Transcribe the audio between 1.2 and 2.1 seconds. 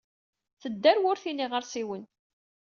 n yiɣseriwen.